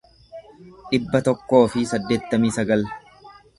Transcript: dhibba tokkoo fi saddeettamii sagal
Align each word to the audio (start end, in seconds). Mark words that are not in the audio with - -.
dhibba 0.93 1.21
tokkoo 1.27 1.61
fi 1.75 1.85
saddeettamii 1.93 2.53
sagal 2.59 2.91